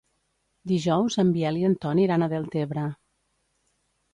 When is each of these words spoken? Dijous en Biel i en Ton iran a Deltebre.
Dijous 0.69 1.17
en 1.25 1.29
Biel 1.35 1.59
i 1.61 1.67
en 1.69 1.75
Ton 1.85 2.01
iran 2.07 2.25
a 2.25 2.31
Deltebre. 2.33 2.87